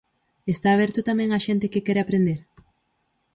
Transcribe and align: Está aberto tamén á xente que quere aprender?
Está 0.53 0.69
aberto 0.71 0.99
tamén 1.09 1.29
á 1.37 1.39
xente 1.47 1.71
que 1.73 1.83
quere 1.85 2.01
aprender? 2.01 2.39